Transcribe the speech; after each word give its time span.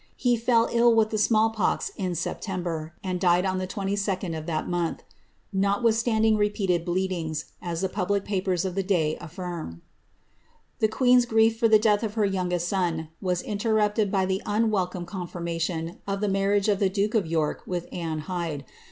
He 0.17 0.35
fell 0.35 0.67
ill 0.71 0.95
with 0.95 1.11
the 1.11 1.17
naiUpox, 1.17 1.91
in 1.95 2.15
September, 2.15 2.95
and 3.03 3.19
died 3.19 3.45
on 3.45 3.59
the 3.59 3.67
22d 3.67 4.35
of 4.35 4.47
that 4.47 4.67
month, 4.67 5.03
^^ 5.55 5.55
notwith 5.55 6.07
landing 6.07 6.37
repeated 6.37 6.83
bleedings,'' 6.85 7.51
as 7.61 7.81
the 7.81 7.87
public 7.87 8.25
papers 8.25 8.65
of 8.65 8.73
the 8.73 8.81
day 8.81 9.15
affirm. 9.21 9.83
The 10.79 10.87
queen's 10.87 11.27
grief 11.27 11.59
for 11.59 11.67
the 11.67 11.77
death 11.77 12.01
of 12.01 12.15
her 12.15 12.25
youngest 12.25 12.67
son 12.67 13.09
was 13.21 13.43
interrupted 13.43 14.11
y 14.11 14.25
the 14.25 14.41
unwelcome 14.43 15.05
confirmation 15.05 15.99
of 16.07 16.19
the 16.19 16.27
marriage 16.27 16.67
of 16.67 16.79
the 16.79 16.89
duke 16.89 17.13
of 17.13 17.27
York 17.27 17.61
rith 17.67 17.85
Anne 17.93 18.21
Hyde. 18.21 18.65